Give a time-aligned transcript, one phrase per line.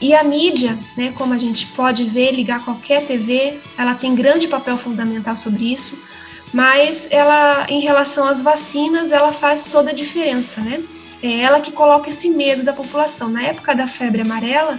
[0.00, 4.46] E a mídia, né, como a gente pode ver, ligar qualquer TV, ela tem grande
[4.46, 5.98] papel fundamental sobre isso,
[6.52, 10.82] mas ela, em relação às vacinas, ela faz toda a diferença, né?
[11.22, 13.28] É ela que coloca esse medo da população.
[13.28, 14.78] Na época da febre amarela,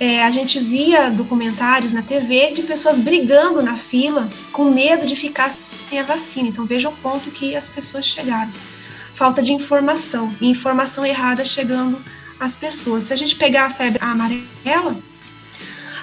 [0.00, 5.16] é, a gente via documentários na TV de pessoas brigando na fila com medo de
[5.16, 5.52] ficar
[5.84, 6.48] sem a vacina.
[6.48, 8.52] Então veja o ponto que as pessoas chegaram.
[9.18, 12.00] Falta de informação e informação errada chegando
[12.38, 13.02] às pessoas.
[13.02, 14.96] Se a gente pegar a febre amarela,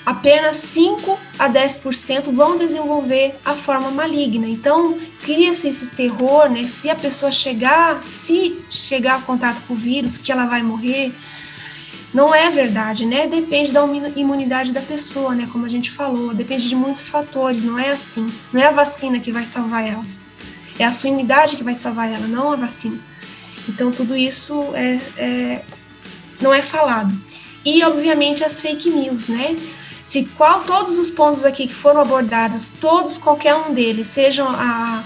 [0.05, 4.49] apenas 5 a 10% vão desenvolver a forma maligna.
[4.49, 6.65] Então, cria-se esse terror, né?
[6.65, 11.15] Se a pessoa chegar, se chegar a contato com o vírus, que ela vai morrer,
[12.13, 13.27] não é verdade, né?
[13.27, 15.47] Depende da imunidade da pessoa, né?
[15.49, 18.29] Como a gente falou, depende de muitos fatores, não é assim.
[18.51, 20.03] Não é a vacina que vai salvar ela.
[20.77, 22.99] É a sua imunidade que vai salvar ela, não a vacina.
[23.67, 25.61] Então, tudo isso é, é
[26.41, 27.15] não é falado.
[27.63, 29.55] E, obviamente, as fake news, né?
[30.05, 35.03] Se qual todos os pontos aqui que foram abordados, todos, qualquer um deles, sejam a,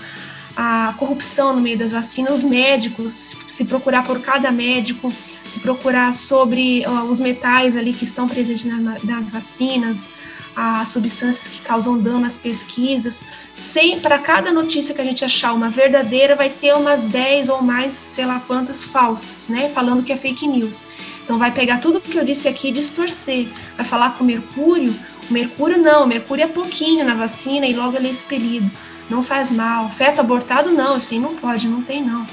[0.58, 5.14] a corrupção no meio das vacinas, os médicos, se procurar por cada médico,
[5.50, 10.10] se procurar sobre uh, os metais ali que estão presentes na, nas vacinas,
[10.56, 13.22] as substâncias que causam dano às pesquisas.
[13.56, 17.62] Sem, para cada notícia que a gente achar uma verdadeira, vai ter umas 10 ou
[17.62, 19.70] mais, sei lá quantas falsas, né?
[19.70, 20.84] Falando que é fake news.
[21.24, 23.48] Então vai pegar tudo que eu disse aqui e distorcer.
[23.78, 24.94] Vai falar com mercúrio.
[25.30, 28.70] O mercúrio não, o mercúrio é pouquinho na vacina e logo ele é expelido.
[29.10, 29.90] Não faz mal.
[29.90, 32.26] Feto abortado, não, isso aí não pode, não tem não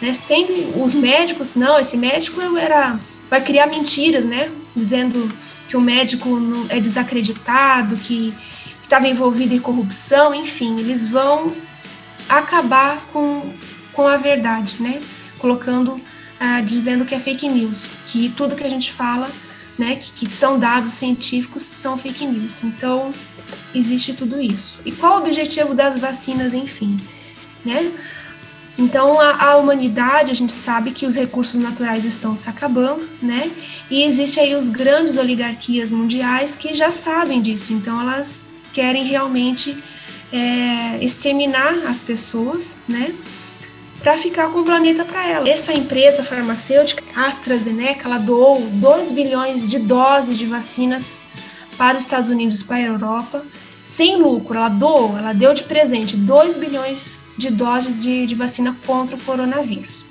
[0.00, 0.12] né?
[0.12, 4.50] Sempre os médicos, não, esse médico era vai criar mentiras, né?
[4.74, 5.28] Dizendo
[5.68, 6.28] que o médico
[6.68, 8.34] é desacreditado, que
[8.82, 11.54] estava envolvido em corrupção, enfim, eles vão
[12.28, 13.52] acabar com,
[13.92, 15.00] com a verdade, né?
[15.38, 16.00] Colocando,
[16.40, 19.30] ah, dizendo que é fake news, que tudo que a gente fala,
[19.78, 22.64] né, que, que são dados científicos, são fake news.
[22.64, 23.12] Então,
[23.74, 24.80] existe tudo isso.
[24.84, 26.96] E qual o objetivo das vacinas, enfim,
[27.64, 27.92] né?
[28.80, 33.50] Então, a, a, humanidade, a gente sabe que os recursos naturais estão se acabando, né?
[33.90, 38.42] E existe aí os grandes oligarquias mundiais que já sabem disso, então elas
[38.72, 39.76] querem realmente
[40.32, 43.14] é, exterminar as pessoas, né?
[43.98, 45.46] Para ficar com o planeta para ela.
[45.46, 51.26] Essa empresa farmacêutica, AstraZeneca, ela doou 2 bilhões de doses de vacinas
[51.76, 53.44] para os Estados Unidos e para a Europa,
[53.90, 54.56] sem lucro.
[54.56, 59.20] Ela doou, ela deu de presente 2 bilhões de dose de, de vacina contra o
[59.20, 60.04] coronavírus.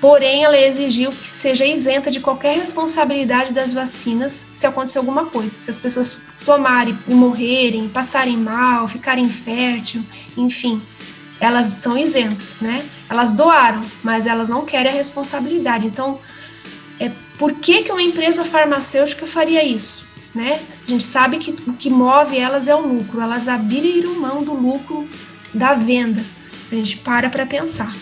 [0.00, 5.50] Porém, ela exigiu que seja isenta de qualquer responsabilidade das vacinas se acontecer alguma coisa.
[5.50, 10.02] Se as pessoas tomarem e morrerem, passarem mal, ficarem infértil,
[10.38, 10.80] enfim,
[11.38, 12.82] elas são isentas, né?
[13.10, 15.86] Elas doaram, mas elas não querem a responsabilidade.
[15.86, 16.18] Então,
[16.98, 20.06] é, por que, que uma empresa farmacêutica faria isso?
[20.34, 20.60] Né?
[20.86, 24.52] A gente sabe que o que move elas é o lucro, elas abriram mão do
[24.52, 25.06] lucro
[25.52, 26.24] da venda.
[26.70, 27.92] A gente para para pensar.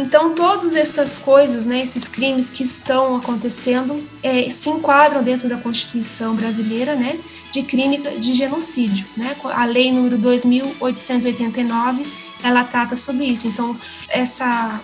[0.00, 5.58] Então, todas essas coisas, né, esses crimes que estão acontecendo, é, se enquadram dentro da
[5.58, 7.18] Constituição brasileira, né,
[7.52, 9.36] de crime de genocídio, né?
[9.52, 12.06] A lei número 2889,
[12.42, 13.46] ela trata sobre isso.
[13.46, 13.76] Então,
[14.08, 14.80] essa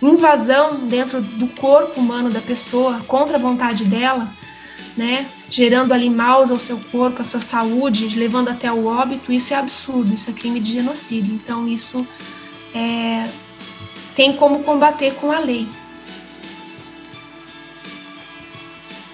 [0.00, 4.30] invasão dentro do corpo humano da pessoa contra a vontade dela,
[4.96, 9.52] né, gerando ali maus ao seu corpo, à sua saúde, levando até o óbito, isso
[9.54, 11.34] é absurdo, isso é crime de genocídio.
[11.34, 12.06] Então, isso
[12.74, 13.28] é,
[14.14, 15.66] tem como combater com a lei.